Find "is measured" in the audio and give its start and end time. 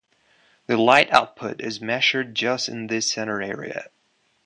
1.61-2.33